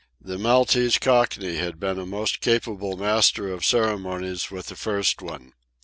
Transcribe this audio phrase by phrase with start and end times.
[0.19, 5.53] The Maltese Cockney had been a most capable master of ceremonies with the first one.